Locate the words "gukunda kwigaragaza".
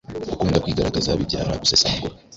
0.29-1.17